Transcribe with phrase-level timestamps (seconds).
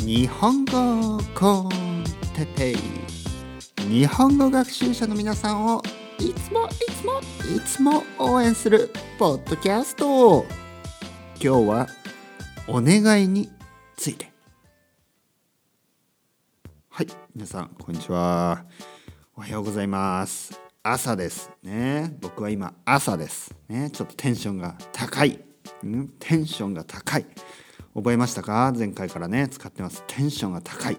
[0.00, 2.76] 日本語コンテペイ
[3.88, 5.82] 日本語学習者の皆さんを
[6.18, 7.20] いつもいつも
[7.56, 10.44] いつも応援するポッドキャスト
[11.40, 11.86] 今日は
[12.68, 13.50] お願いに
[13.96, 14.30] ついて。
[16.90, 18.64] はい皆さんこんにちは。
[19.34, 20.60] おはようございます。
[20.82, 22.14] 朝ですね。
[22.20, 23.90] 僕は今朝ですね。
[23.90, 25.40] ちょっとテンションが高い、
[25.82, 27.24] うん、テンションが高い。
[27.94, 28.72] 覚えましたか？
[28.76, 30.04] 前回からね使ってます。
[30.06, 30.98] テンションが高い。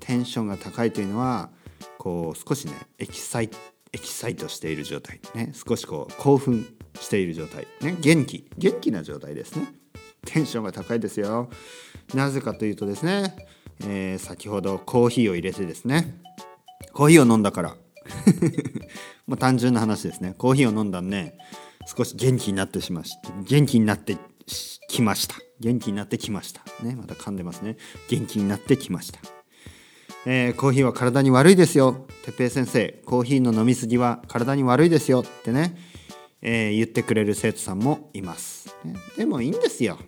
[0.00, 1.50] テンションが高いというのは
[1.98, 3.50] こう少しねエキサイ
[3.92, 5.20] エキサイトしている状態。
[5.34, 6.66] ね少しこう興奮
[7.00, 7.66] している状態。
[7.80, 8.48] ね元気。
[8.58, 9.72] 元気な状態ですね。
[10.26, 11.50] テンションが高いですよ。
[12.14, 13.36] なぜかというとですね、
[13.86, 16.20] えー、先ほどコーヒーを入れてですね
[16.92, 17.76] コーヒーを飲んだから。
[19.26, 20.34] もう単純な話ですね。
[20.36, 21.38] コーヒーを飲んだんね
[21.86, 23.16] 少し元気になってしまし
[23.46, 25.36] 元気になってきました。
[25.60, 26.62] 元気になってきました。
[26.82, 27.76] ねまた噛んでますね。
[28.08, 29.20] 元気になってきました、
[30.26, 32.06] えー、コーヒーは体に悪いですよ。
[32.24, 35.20] てっぺい先生コーヒーの飲みすぎは体に悪いですよ。
[35.20, 35.76] ってね、
[36.42, 39.98] えー、言ってくれる生徒さんもいます、ね、でもいいんですよ。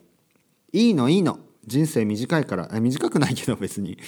[0.72, 1.38] いいのいいの。
[1.66, 3.98] 人生短いから短くないけど別に。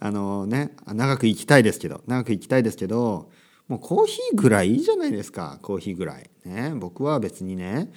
[0.00, 3.30] あのね長く生きたいですけど長く生きたいですけど
[3.68, 5.58] もうコーヒーぐらいいいじゃないですか。
[5.62, 6.30] コーヒーぐらい。
[6.44, 7.90] ね僕は別にね。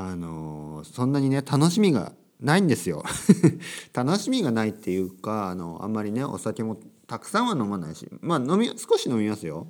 [0.00, 3.02] あのそんなにね楽しみがないんですよ。
[3.92, 9.66] 楽しみがないっていうかあのあんまりねお酒もたくさんは飲まないしまあ飲み少し飲みますよ。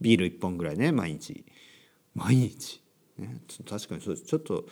[0.00, 1.44] ビール1本ぐらいね毎日。
[2.14, 2.82] 毎日、
[3.18, 4.26] ね、確かにそうです。
[4.26, 4.64] ちょっと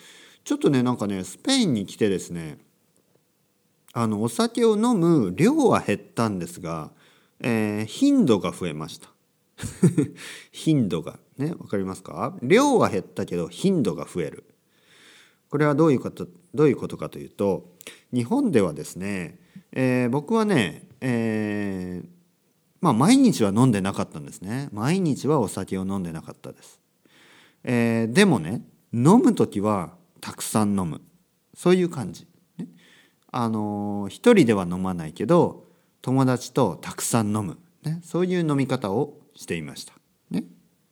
[0.44, 2.56] ちょっとねなんかねスペインに来てですね
[3.92, 6.90] あのお酒を飲む量は減ったんですが、
[7.40, 9.10] えー、頻度が増えました。
[10.52, 11.18] 頻度が。
[11.36, 12.38] ね分かりますか？
[12.40, 14.44] 量は減ったけど頻度が増える。
[15.50, 17.74] これはどういうことどういうことかというと
[18.12, 19.38] 日本ではですね、
[19.72, 22.08] えー、僕はね、えー、
[22.80, 24.68] まあ毎日は飲んでなかったんですね。
[24.72, 26.80] 毎日はお酒を飲んでなかったです、
[27.64, 28.62] えー、でもね
[28.92, 31.00] 飲む時はたくさん飲む。
[31.54, 32.26] そういう感じ、
[32.58, 32.66] ね、
[33.32, 35.64] あの一人では飲まないけど
[36.02, 39.94] 友達とたくさん飲む、ね、そういう飲み方をしていました、
[40.30, 40.44] ね、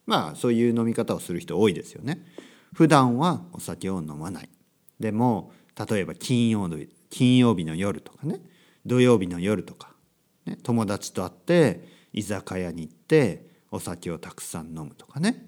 [0.06, 2.25] まあそういう飲み方をする人多いですよね。
[2.74, 4.48] 普段はお酒を飲まない。
[5.00, 5.52] でも
[5.88, 8.40] 例えば金曜日金曜日の夜とかね。
[8.86, 9.94] 土曜日の夜とか、
[10.44, 15.46] ね、友達と会って居酒屋に行ってお酒をたくさん飲むとかね。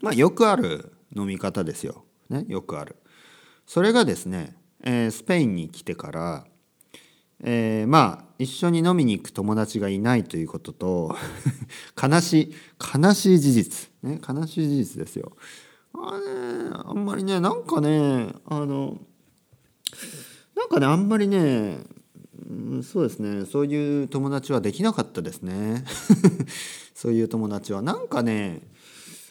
[0.00, 2.96] まあよくある飲み方ですよ、ね、よくある。
[3.66, 6.46] それがですね、えー、スペインに来てから
[7.40, 11.16] えー、まあ一緒に飲みに行く友達がいないということと
[12.00, 12.54] 悲しい
[12.96, 15.36] 悲しい事実、ね、悲しい事実ですよ。
[15.94, 18.96] あねあんまりねなんかねあの
[20.56, 21.78] なんかねあんまりね
[22.82, 25.84] そうですねそういう友達はできなかったですね。
[26.94, 27.82] そういう友達は。
[27.82, 28.62] なんかね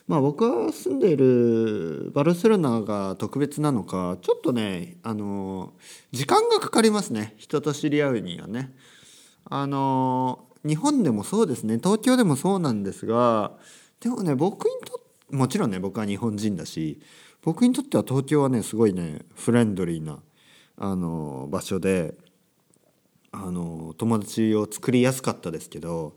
[0.08, 5.74] まあ僕が住んでいるバルセロナが特別なのかちょっとねあの
[6.12, 7.36] 時間がかかりますね。
[7.38, 8.74] 人と知り合うにはね。
[9.50, 13.54] あの日本でもそうですね東京でもそうなんですが
[14.02, 17.02] でもね僕にとってもちろんね僕は日本人だし
[17.42, 20.20] 僕にとっては東京はねすごいねフレンドリーな
[20.78, 22.14] あの場所で
[23.32, 26.16] あの友達を作りやすかったですけど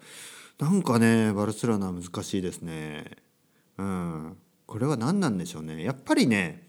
[0.58, 3.04] なんかねバルセロナ難しいですね。
[3.78, 5.82] うん、これは何なんでしょうね。
[5.82, 6.68] やっぱりね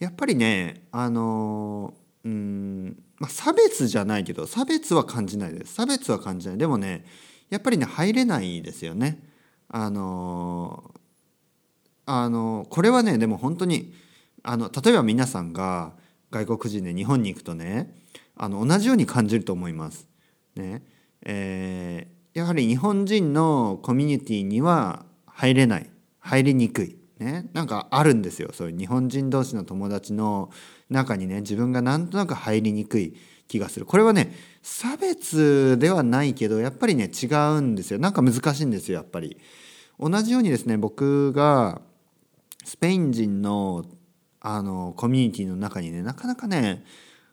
[0.00, 1.94] やっぱりねあの
[2.24, 7.04] うんまあ、差別じゃないけど差別は感じないです差別は感じないでもね
[7.50, 9.22] やっぱりね入れないですよね
[9.68, 10.92] あの
[12.06, 13.94] あのこれはねでも本当に
[14.42, 15.92] あの例えば皆さんが
[16.30, 17.94] 外国人で日本に行くとね
[18.36, 20.08] あの同じように感じると思います。
[20.56, 20.82] ね。
[21.24, 25.88] えー、やはり日本人のコミュニティには入れない。
[26.18, 28.50] 入りにくい、ね、なんかあるんですよ。
[28.52, 30.50] そういう日本人同士の友達の
[30.88, 33.16] 中にね自分がなんとなく入りにくい
[33.48, 33.86] 気がする。
[33.86, 34.32] これはね
[34.62, 37.26] 差別ではないけどやっぱりね違
[37.56, 37.98] うんですよ。
[37.98, 39.36] なんか難しいんですよやっぱり。
[39.98, 41.80] 同じようにですね僕が
[42.64, 43.84] スペイン人の
[44.44, 46.84] あのコミュニティの中にねなかなかね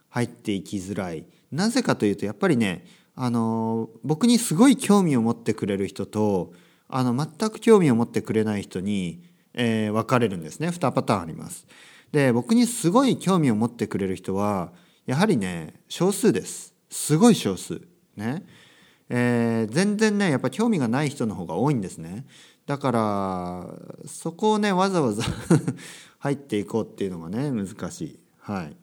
[0.09, 1.25] 入っていきづらい。
[1.51, 2.85] なぜかというとやっぱりね
[3.15, 6.53] あの僕にすごい興味を持ってくれる人と
[6.87, 9.23] あの全く興味を持ってくれない人に、
[9.53, 10.69] えー、分かれるんですね。
[10.69, 11.67] 2パターンあります。
[12.11, 14.71] で僕にすごい興味を持ってくれる人は
[15.05, 16.73] やはりね少数です。
[16.89, 17.81] すごい少数。
[18.15, 18.45] ね、
[19.09, 22.25] えー、全然ねやっぱ興味がない人の方が多いんですね。
[22.69, 23.65] だから
[24.05, 25.23] そこをねわざわざ
[26.19, 28.19] 入っていこうっていうのがね難しい。
[28.41, 28.77] はい、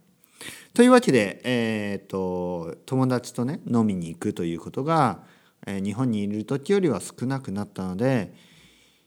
[0.75, 5.23] というわけで、えーと、友達とね飲みに行くということが、
[5.69, 8.35] えー、日本にいる時よりは少なくなったので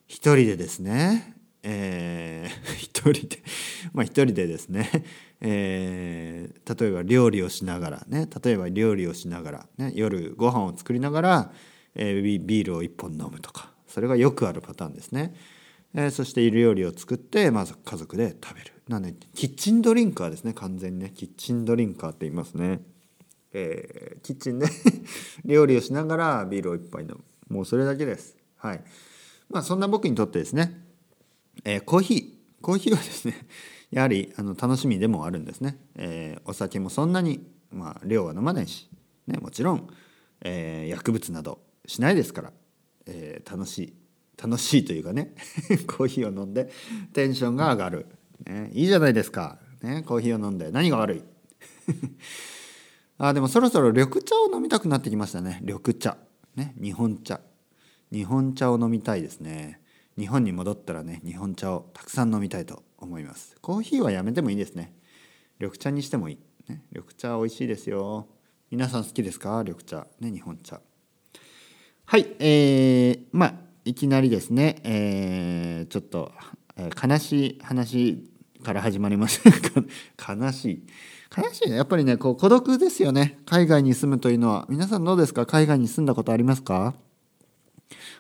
[0.08, 3.44] 一人でですね、えー、 一人で
[3.92, 4.90] まあ一人でですね、
[5.42, 11.54] えー、例えば料理をしながらね例えば料理をしながら、ね、夜ご飯を作りながら、
[11.96, 15.36] えー、ビールを1本飲むとかそれがよくあるパターンですね。
[15.94, 18.74] えー、そしている料理を作ってまず家族で食べる。
[18.88, 20.54] なんでキッチンドリンカーですね。
[20.54, 21.12] 完全にね。
[21.16, 22.82] キッチンドリンカーって言いますね、
[23.54, 24.68] えー、キッチンで
[25.46, 27.24] 料理をしながらビールを一杯飲む。
[27.50, 28.38] もうそれだけです。
[28.56, 28.84] はい。
[29.50, 30.86] まあそんな僕にとってですね、
[31.64, 32.40] えー、コーヒー。
[32.62, 33.48] コーヒーはですね
[33.92, 38.90] やはりあの楽しみでもあるんですね、えー、お酒もそんなに、まあ、量は飲まないし、
[39.28, 39.88] ね、もちろん、
[40.42, 42.54] えー、薬物などしないですから、
[43.10, 43.94] えー、楽しい
[44.42, 45.36] 楽しいというかね
[45.88, 46.70] コーヒーを飲んで
[47.14, 48.06] テンションが上がる、
[48.46, 51.24] ね、いいじゃないですか、ね、コーヒーを飲んで何が悪い？
[53.18, 55.60] あでもそろそろ緑茶を飲みたくなってきましたね。
[55.64, 56.18] 緑茶。
[56.56, 57.42] ね日本茶。
[58.14, 59.82] 日本茶を飲みたいですね。
[60.18, 63.58] 日本に戻ったらね日本茶をたくさん飲みたいと思います。
[63.62, 64.96] コーヒーはやめてもいいですね。
[65.60, 66.40] 緑茶にしてもいい、
[66.72, 68.30] ね、緑茶美味しいですよ。
[68.72, 69.64] 皆さん好きですか？
[69.66, 70.08] 緑茶。
[70.22, 70.80] ね日本茶。
[72.12, 73.54] はいえー、まあ
[73.86, 76.32] いきなりですね、えー、ちょっと、
[76.76, 78.28] えー、悲しい話
[78.64, 79.44] から始まります
[80.18, 80.84] 悲しい。
[81.38, 83.38] 悲しいねやっぱりねこう孤独ですよね。
[83.46, 84.66] 海外に住むというのは。
[84.70, 85.46] 皆さんどうですか？
[85.46, 86.96] 海外に住んだことありますか？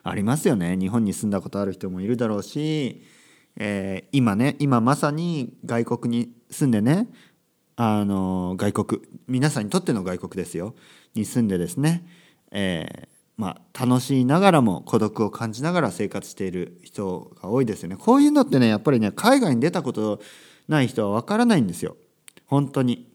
[0.04, 0.78] ありますよね。
[0.78, 3.02] 日本に住んだことある人もいるだろうし、
[3.56, 7.08] えー、今ね今まさに外国に住んでね
[7.76, 9.02] あの外国。
[9.28, 10.76] 皆さんにとっての外国ですよ。
[11.16, 12.06] に住んでですね、
[12.52, 17.96] えーまあ、楽しいながらも孤独を感じながら生活している人が多いですよね。
[17.96, 20.20] こういうのってねやっぱりね海外に出たこと
[20.68, 21.96] ない人は分からないんですよ
[22.48, 23.10] 本当に。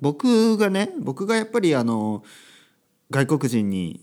[0.00, 2.24] 僕がね僕がやっぱりあの
[3.10, 4.00] 外国人に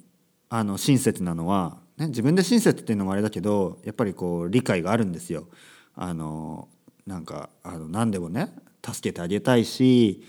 [0.47, 5.49] あの親切なのは、ね、自分で親切っていうのもあれだけどやっぱりこう理解があるんですよ。
[5.95, 6.69] あの
[7.05, 10.23] なんかあの何でもね助けてあげたいし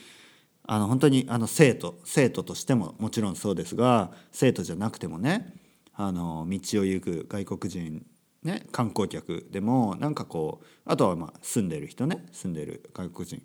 [0.67, 5.55] あの本当にあの生徒生徒としてももちろんそうですが生徒じゃなくてもね
[5.95, 8.05] あの道を行く外国人、
[8.43, 13.43] ね、観光客でもなんかこうあとはまあ住んでる人ね住んでる外国人。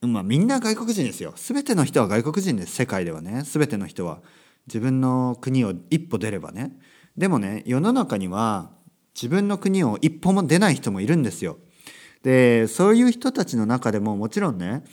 [0.00, 1.32] まあみんな外国人ですよ。
[1.34, 3.42] 全ての人は外国人です世界ではね。
[3.42, 4.20] 全ての人は。
[4.68, 6.78] 自分の国を一歩出ればね。
[7.16, 8.70] でもね世の中には
[9.14, 11.58] 自分の国を一歩も出ない人もいるんですよ。
[12.22, 14.84] でそういう人たちの中でももちろんね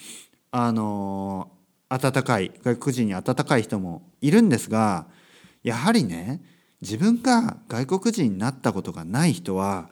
[0.57, 1.51] あの
[1.89, 5.05] 温かい外国人に温かい人もいるんですが
[5.63, 6.41] やはりね
[6.81, 9.89] 自分が外国人になったことがない人は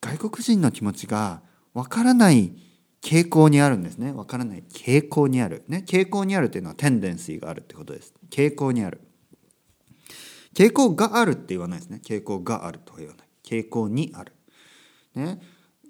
[0.00, 1.42] 外国人の気持ちが
[1.74, 2.52] わからない
[3.02, 4.12] 傾向にあるんですね。
[4.12, 5.62] わからない傾向にある。
[5.68, 8.14] ね傾向にあるというのはテンデンシーがあるってことです。
[8.30, 9.02] 傾向にある。
[10.54, 12.00] 傾向があるって言わないですね。
[12.02, 13.26] 傾向があるとは言わない。
[13.44, 14.32] 傾向にある。
[15.14, 15.38] ね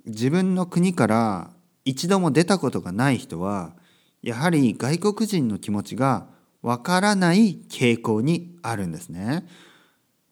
[0.07, 1.51] 自分の国から
[1.85, 3.78] 一度も出たことがない人は
[4.23, 6.29] やはり外国人の気持ちが
[6.63, 9.47] わからない傾向にあるんですね。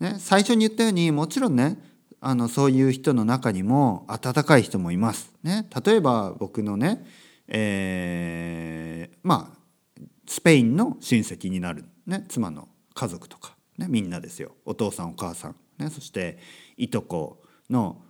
[0.01, 1.79] ね最初に言ったようにもちろんね
[2.21, 5.33] あのそういう人の中にも温かい人もいます。
[5.43, 7.05] ね、例えば僕のね、
[7.47, 16.39] えー、まあスペインの親戚になる、ね、妻の家族とか、ね、みんなですよお父さんお母さん、ね、そして
[16.77, 18.03] いとこの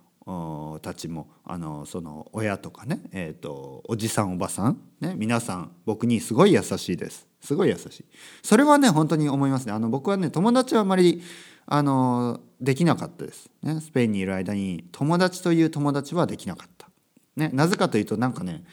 [0.81, 7.27] たちもあのその親とかね、えーと、おじさんおばさん、ね、皆さん僕にすごい優しいです。
[7.41, 8.05] すごい優しい。
[8.43, 9.71] それはね本当に思いますね。
[9.71, 11.21] あの僕はね友達はあまり
[11.67, 16.87] あのできなかったです、ね、スペインにいる間に友達という友達はできなかった、
[17.35, 18.63] ね、なぜかというとなんかね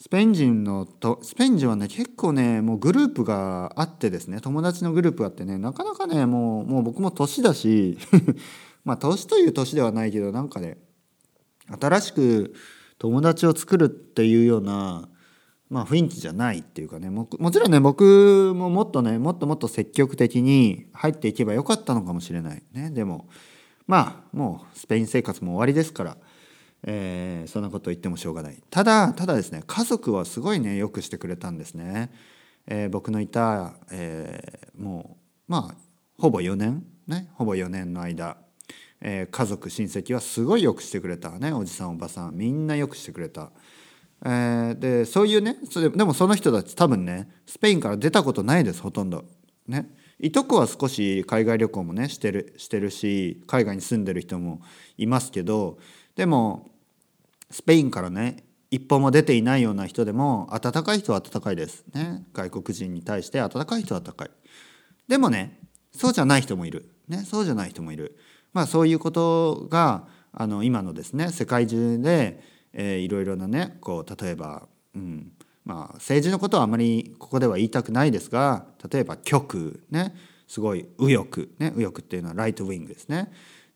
[0.00, 7.98] スペイン人のとスペイン人はね結構ねもうグループがあってですね友達のグループがあってねなかなかねもうもう僕も年だし
[8.88, 10.78] まあ年という年ではないけどなんかね
[11.78, 12.54] 新しく
[12.96, 15.10] 友達を作るっていうような、
[15.68, 22.62] まあ、雰囲気じゃないっていうかねももちろんね僕ももっとねもっともっと積極的に入っていけばよかったのかもしれない。
[22.72, 23.28] ねでも
[23.86, 26.16] まあもうスペイン生活も終わりですから、
[26.84, 28.56] えー、そんなこと言ってもしょうがない。
[28.70, 32.10] ただただですね家族はすごいねよくしてくれたんですね、
[32.66, 35.74] えー、僕のいた、えー、もうまあ
[36.16, 38.38] ほぼ4年ねほぼ4年の間
[39.00, 43.50] えー、家族親戚はすごいよくしてくれたねおじさんおばさんみんなよくしてくれた。
[44.24, 49.24] えー、でそういうねそれでもその人たち多分ねスペインから出たことないですほとんど。
[49.66, 49.88] ね。
[50.20, 54.60] いとこは少し海外旅行もねしてるしてるし海外に住んでる人も
[54.96, 55.78] いますけど
[56.16, 56.68] でも
[57.50, 61.84] スペインからね一歩も出ていないような人でも温かい人は温かいです。
[61.94, 62.24] ね。
[62.32, 64.30] 外国人に対して温かい人は温かい。
[65.06, 65.60] でもね
[65.92, 66.90] そうじゃない人もいる。
[67.06, 67.18] ね。
[67.18, 68.18] そうじゃない人もいる。
[68.58, 75.30] まあそういうことがあの今のですね世界中で、えー、いろいろなねこう例えば、うん
[75.64, 80.12] まあ、政治のことはあまりここでは言いたくないですが例えば極ね
[80.48, 83.30] すごい右翼ね右翼っていうのはライトウィングですね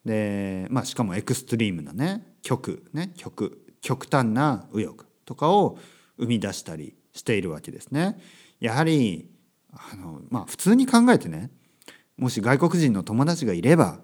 [0.05, 5.79] で、まあ、しかもエクストリームなね極ね極極端な右翼とかを
[6.19, 8.19] 生み出したりしているわけですね。
[8.59, 9.31] やはり
[9.73, 11.53] あの、まあ、普通に考えてね
[12.17, 14.01] もし外国人の友達がいれば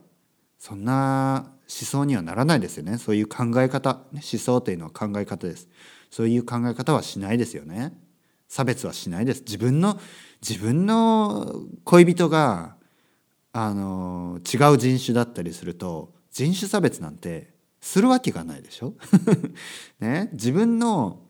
[0.59, 2.99] そんな思想にはならないですよね。
[2.99, 4.03] そういう考え方。
[4.13, 5.69] 思想というのは考え方です。
[6.11, 7.93] そういう考え方はしないですよね。
[8.49, 9.43] 差別はしないです。
[9.43, 10.01] 自分の
[10.41, 12.77] 自分の恋人が
[13.53, 18.95] あの違う人種だったりすると人種差別なんてするわけがないでしょ、
[20.01, 21.23] ね、自分の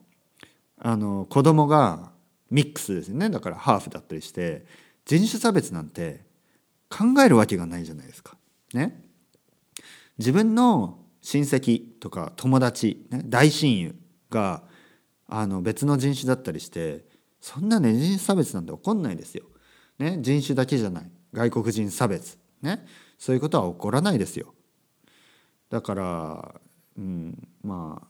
[0.77, 2.11] あの子供が
[2.49, 3.29] ミックスですね。
[3.29, 4.65] だからハーフだったりして
[5.05, 6.23] 人種差別なんて
[6.89, 8.37] 考えるわけがないじゃないですか。
[8.73, 9.03] ね、
[10.19, 13.95] 自分の親戚とか友達、ね、大親友
[14.29, 14.63] が
[15.27, 17.05] あの別の人種だったりして
[17.41, 19.45] そんなね人種差別なんて起こんないですよ。
[19.97, 22.85] ね、人種だけじゃない外国人差別、ね、
[23.17, 24.53] そういうことは起こらないですよ。
[25.69, 26.55] だから、
[26.97, 28.07] うん、まあ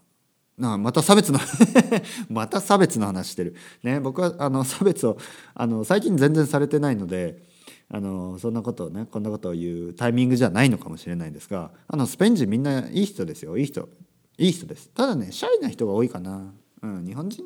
[0.61, 1.39] なまた差別の
[2.29, 3.55] また差別の話してる。
[3.83, 5.17] ね、僕はあの差別を
[5.53, 7.48] あの最近全然されてないので
[7.91, 13.89] あのそんなことをねこんなことを言うタイミングじゃないのかもしれないですがあのスペイン人みんないい人ですよいい人
[14.37, 14.89] いい人です。
[14.91, 16.53] ただねシャイな人が多いかな。
[16.81, 17.43] うん、日本人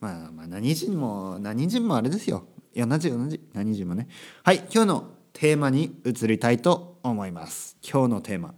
[0.00, 2.46] まあまあ何人も何人もあれですよ。
[2.76, 4.08] 同じ同じ何人もね。
[4.42, 7.76] はい今日のテーマに移りたいと思います。
[7.82, 8.54] 今日のテーマ。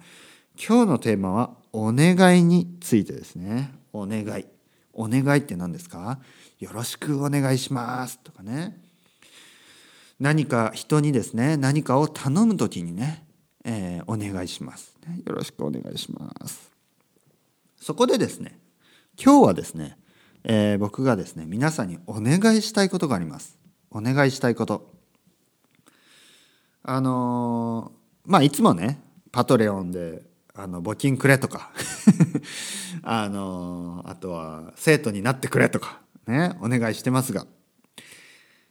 [0.57, 3.73] 今日のテーマはお願いについてですね。
[3.93, 4.47] お願い。
[4.93, 6.19] お願いって何ですか？
[6.59, 8.81] よろしくお願いしますとかね。
[10.21, 13.25] 何か人にですね、何かを頼む時にね、
[13.65, 14.97] えー、お願いします、
[15.27, 16.71] よろしくお願いします。
[17.77, 18.59] そこでですね、
[19.23, 19.97] 今日はですね、
[20.45, 23.59] えー、僕がですね、皆さんにお願いしたいことがあります。
[23.91, 24.93] お願いしたいこと。
[26.83, 30.23] あのー、まあいつもね、パトレオンで
[30.55, 31.71] あの募金くれとか
[33.05, 37.47] あのあとは生徒になってくれとかねお願いしてますが、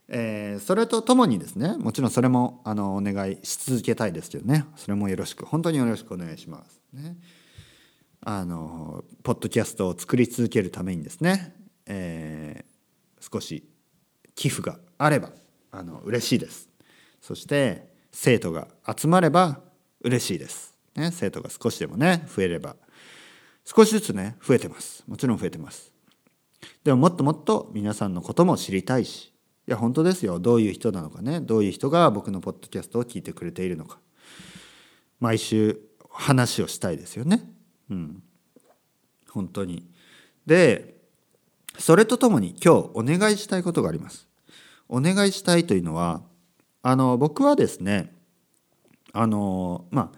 [0.09, 7.17] えー、それとともにですねもちろんそれもあのお願いし続けたいですけどねそれもよろしく本当によろしくお願いしますね。
[8.21, 13.63] あのポッドキャストを作り続けるためにですね、えー、少し
[14.35, 15.29] 寄付があれば
[15.71, 16.69] あの嬉しいです。
[17.21, 19.59] そして生徒が集まれば
[20.01, 20.77] 嬉しいです。
[20.97, 22.75] ね、生徒が少しでもね増えれば
[23.63, 25.93] 少しずつね増えてますもちろん増えてます
[26.83, 29.31] でももっともっと皆さんのことも知りたいし
[29.67, 30.39] いや本当ですよ。
[30.39, 31.41] どういう人なのかね。
[31.41, 33.99] どういう人が僕のポッドキャストを聞いてくれているのか。
[35.19, 37.43] 毎週話をしたいですよね。
[37.89, 38.23] うん。
[39.29, 39.85] 本当に。
[40.45, 40.95] で
[41.77, 44.27] それとともに今日お願いしたいことがあります。
[44.87, 46.21] お願いしたいというのは
[46.81, 48.15] あの僕はですね
[49.11, 50.17] あのまあ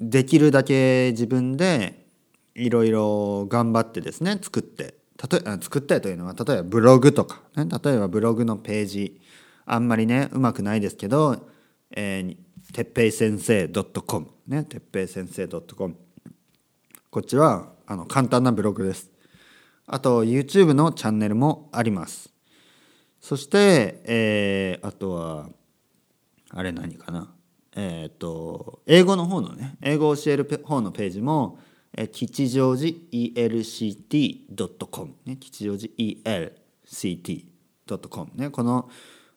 [0.00, 2.06] できるだけ自分で
[2.56, 4.96] いろいろ頑張ってですね作って
[5.30, 9.20] 例え作ってというのは例えばブログとか、ね、例えばブログのページ
[9.64, 11.48] あんまりねうまくないですけど、
[11.90, 12.36] えー、
[12.72, 15.96] てっぺい先生 .com ねてっぺい先生 .com
[17.10, 19.10] こっちはあの簡単なブログです。
[19.86, 22.32] あと YouTube のチャンネルもあります。
[23.20, 25.48] そして、えー、あとは
[26.50, 27.32] あれ何かな？
[27.76, 31.58] えっ、ー、と英語の方のね英語を教える方のページも
[32.12, 38.88] 吉祥寺 ELCT.com ね吉祥寺 ELCT.com ねこの、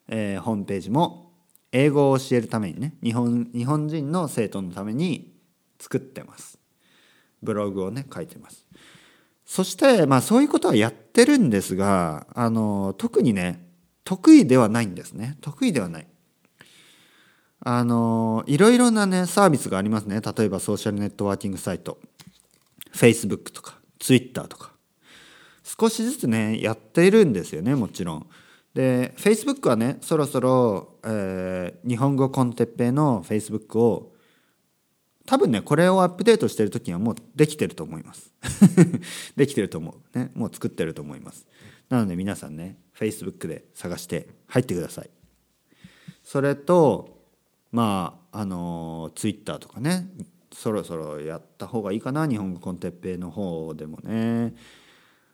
[0.08, 1.34] えー、ホームページも
[1.72, 5.34] 英語を教えるためにね日本日本人の生徒のために
[5.80, 6.58] 作ってます。
[7.44, 8.66] ブログをね書いてます。
[9.46, 13.64] そしてまあそういうことはやってるんですがあの特にね
[14.06, 15.38] 得意ではないんですね。
[15.42, 16.08] 得意ではない。
[17.60, 20.22] あのいろいろなねサービスがありますね。
[20.22, 22.00] 例えばソーシャルネットワーキングサイト。
[22.96, 24.72] Facebook とか Twitter とか
[25.64, 28.30] 少しずつねやっているんですよねもちろん。
[28.74, 34.14] で Facebook はねそろそろ、えー、日本語コンテッペイの Facebook を
[35.26, 38.34] 多分ねこれをアップデートしてる時にはもうできてると思います。
[39.36, 40.18] できてると思う。
[40.18, 41.48] ねもう作ってると思います。
[41.90, 45.10] なので皆さんね Facebook で探して入ってください。
[46.24, 47.24] それと
[47.72, 50.08] まああのツイッターとかね
[50.56, 54.54] そろそろやった方がいいかな日本語コンテッペイの方でもね。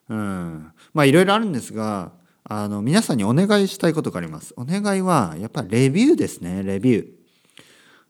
[0.10, 0.72] うん。
[0.94, 2.12] まあいろいろあるんですが
[2.44, 4.54] あの皆さんにお願いしたいことがあります。
[4.58, 7.08] お願いはやっぱレビューですねレビュー。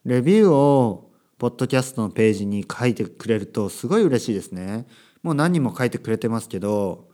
[0.05, 4.87] レビューをポッドキャストのページに書いてくれるとすごい嬉しいですね。
[5.21, 7.09] もう何人も書いてくれてますけど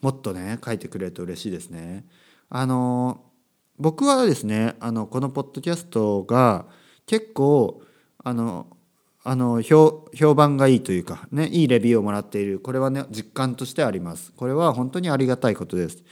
[0.00, 2.04] もっとね書いてくれると嬉しいですね。
[2.50, 3.22] あの
[3.78, 6.66] 僕はですねあのこのポッドキャストが
[7.06, 7.80] 結構
[8.24, 8.75] あの
[9.28, 10.04] あの評
[10.36, 12.60] 判がいいというかねいいレビューをもらっている。
[12.60, 14.32] これはね実感としてあります。
[14.36, 16.04] これは本当にありがたいことです。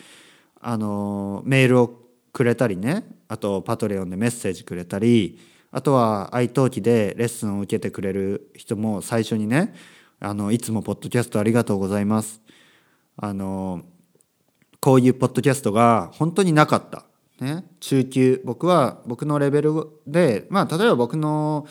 [0.61, 2.01] あのメールを
[2.33, 5.39] くれたりねあとパトレオンでメッセージくれたり
[5.71, 9.75] あとは愛登記でレッスンを受けてくれる人も最初にね
[10.19, 12.43] あのいつもポッドキャストありがとうございます。
[13.17, 13.83] あの
[14.81, 17.05] こういうポッドキャストが本当になかった、
[17.39, 21.69] ね、中級僕は僕のレベルでまあ例えば僕の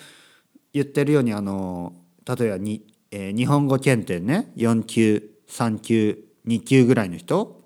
[0.73, 1.93] 言ってるようにあの
[2.25, 7.63] 例えばに、えー、日本語検定ね4級3級2級ぐらいの人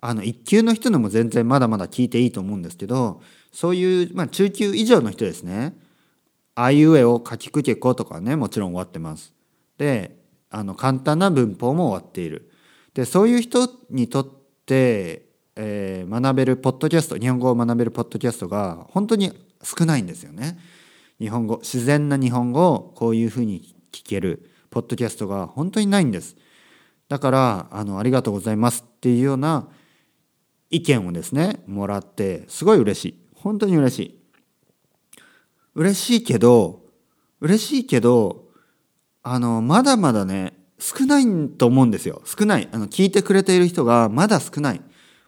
[0.00, 3.20] あの1級の人でも全然まだまだ聞いていいと思うんですけど
[3.52, 5.74] そういう、まあ、中級以上の人ですね
[6.54, 9.32] あいうえを書きくけことかねもちろん終わってます。
[9.76, 10.18] で
[10.50, 12.50] あの簡単な文法も終わっている。
[12.94, 14.26] でそういう人にとっ
[14.66, 15.22] て、
[15.54, 19.32] えー、学べるポッドキャスト日本語を学べるポッドキャストが本当に
[19.62, 20.58] 少ないんですよね。
[21.20, 26.36] 日本語自然な日本語をこういうふうに聞けるポッドキャストが本当にないんです。
[27.08, 29.68] だからあのありがとうございますっていうような
[30.70, 33.18] 意見をですねもらってすごい嬉しい。
[33.34, 34.18] 本当に嬉しい。
[35.74, 36.82] 嬉しいけど
[37.40, 38.46] 嬉しいけど
[39.22, 42.22] あのまだまだね少ないと思うんですよ。
[42.24, 42.68] 少ない。
[42.70, 44.82] あの聞いてくれている人がまだ少ない。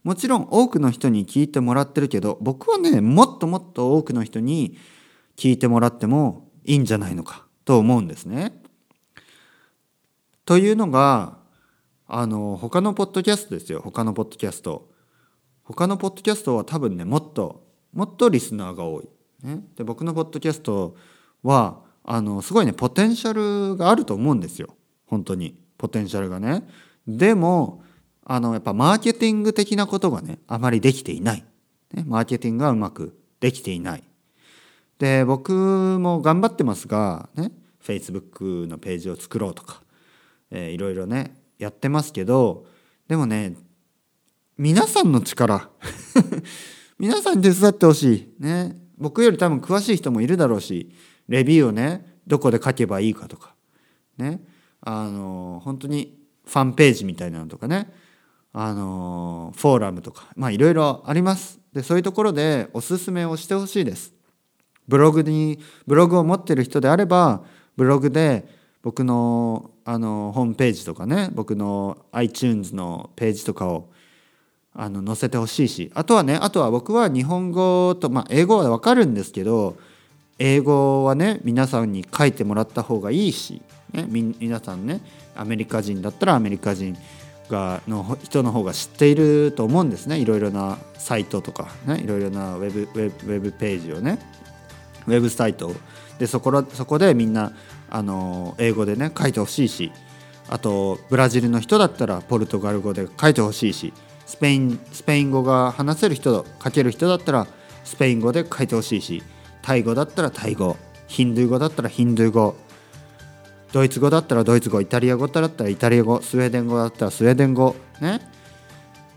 [0.04, 4.78] もちろん多くの人に聞いてもらってるけど僕はねもっともっと多くの人に
[5.40, 8.60] 聞いてもらってもいいんじゃないのかと思うんですね。
[10.44, 11.38] というのが
[12.06, 14.90] あの他のポッドキャストですよ他のポッドキャスト。
[15.62, 19.08] 他のポッドキャストは多分ねもっともっとリスナーが多い。
[19.42, 20.94] ね、で僕のポッドキャスト
[21.42, 23.32] はあのすごいねポテンシャ
[23.70, 24.76] ルがあると思うんですよ
[25.06, 26.68] 本当にポテンシャルがね。
[27.08, 27.82] でも
[28.26, 31.46] あのやっぱマーケティング的なことがねあまりできていない。
[31.94, 34.04] ね、マーケティングがうまくできていない。
[35.00, 35.52] で僕
[35.98, 39.82] も頑張ってますがね Facebook のページを作ろうとか、
[40.50, 42.66] えー、いろいろねやってますけど
[43.08, 43.54] でもね
[44.58, 45.70] 皆さんの力
[46.98, 48.42] 皆さんに手伝ってほしい。
[48.42, 50.94] ね僕より多分詳しい人もいるだろうし
[51.28, 53.54] レビューをねどこで書けばいいかとか
[54.18, 54.42] ね
[54.82, 57.90] あの本当にファンページみたいなのとかね
[58.52, 61.58] あのフォーラムとかまあいろいろあります。
[61.72, 64.19] でそういうところでおすすめをしてほしいです。
[64.90, 67.42] ブログにブログを持ってる人であれば
[67.76, 68.44] ブログで
[68.82, 73.88] 僕のあのホームページとかね僕の iTunes のページとかを
[74.74, 79.76] あの載せてほしいしあとはねあとは僕は日本語と、まあ、英語は分かるんですけど
[80.38, 85.00] 英語はね皆さんに書いてもらった方がいいし、ね、皆さんね
[85.36, 86.96] アメリカ人だったらアメリカ人
[87.48, 90.18] がの人の方が知っていると思うんですね。
[90.18, 94.18] いろいろなサイトとかねいろいろなウェブウェブウェブページをね。
[95.10, 95.74] ウェブサイト。
[96.18, 97.52] でそこらそこでみんな
[97.88, 99.90] あの英語でね書いてほしいし
[100.48, 103.94] あとブラジルの人だったらポルトガル語で書いてほしいし
[104.26, 107.46] スペインスペイン語が話せる人書ける人だったら
[107.84, 109.22] スペイン語で書いてほしいし
[109.62, 112.54] タイ語だったらタイ語ヒンドゥー語だったらヒンドゥー語
[113.72, 118.20] ドイツ語だったらドイツ語イタリア語だったらイタリア語スウェーデン語だったらスウェーデン語ね。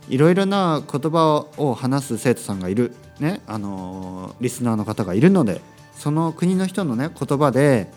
[0.09, 3.41] いろいろな言葉を話す生徒さんがいるね。
[3.47, 5.61] あのリスナーの方がいるので
[5.95, 7.89] その国の人のね言葉で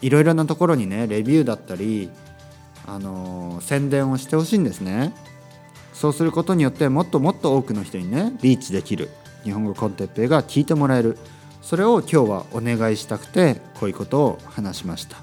[0.00, 2.10] いろいろなところにねレビューだったり
[2.86, 5.12] あの宣伝をしてほしいんですね。
[5.92, 9.08] そうすることによってもっともっと多くの人にねリーチできる
[9.44, 11.18] 日本語コンテッペイが聞いてもらえる。
[11.62, 15.16] それを今日はお願いしたくてこういうことを話しました。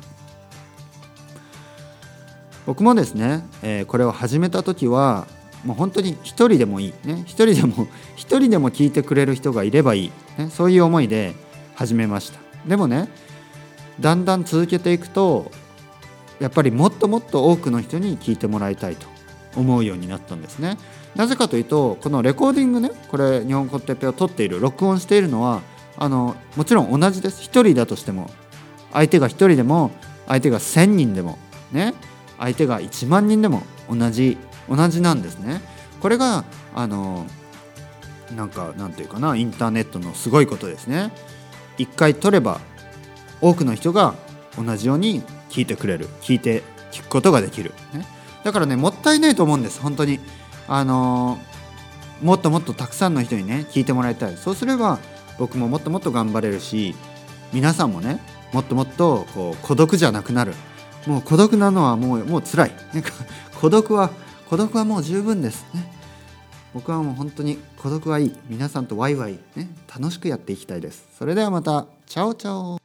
[2.66, 5.26] 僕もですね、えー、これを始めた時は
[5.64, 6.94] もう本当に一人でもいい。
[7.06, 11.34] ね一人でも一人でも聞いてくれる人がいればいい、ね、そういう思いで
[11.76, 12.40] 始めました。
[12.68, 13.10] でもね
[14.00, 15.52] だんだん続けていくと
[16.40, 19.08] やっぱりもっともっと多くの人に聞いてもらいたいと
[19.56, 20.78] 思うようになったんですね。
[21.16, 25.62] なぜかというとこのレコーディングねこれ日本コンテペを撮っている録音しているのは
[25.96, 27.42] あのもちろん同じです。
[27.42, 28.30] 1人だとしても
[28.92, 29.92] 相手が1人でも
[30.28, 31.38] 相手が1,000人でも
[31.72, 31.94] ね
[32.40, 34.38] 相手が1万人でも同じ
[34.70, 35.62] 同じなんですね。
[36.02, 37.26] これがあの
[38.36, 41.12] なんかなんていうかなインターネットのすごいことですね。
[41.78, 42.62] 一回取れば
[43.42, 44.16] 多くの人が
[44.58, 46.08] 同じように聞いてくれる。
[46.22, 48.06] 聞いて聞くことができる、ね、
[48.44, 50.20] だからねもったいないと思うんです本当に。
[50.68, 54.38] あのー、もっともっとたくさんの人にね聞いてもらいたい。
[54.38, 55.00] そうすれば
[55.38, 56.96] 僕ももっともっと頑張れるし
[57.52, 58.20] 皆さんもね
[58.54, 60.54] もっともっとこう孤独じゃなくなる。
[61.08, 63.04] もう孤独なのはもうもう辛い、ね、
[63.60, 64.10] 孤独は
[64.50, 65.66] 孤独はもう十分です。
[65.74, 65.92] ね
[66.74, 68.36] 僕はもう本当に孤独はいい。
[68.50, 71.08] 皆さんとワイワイね楽しくやっていきたいです。
[71.18, 71.88] それではまた。
[72.06, 72.83] チャオチャオ。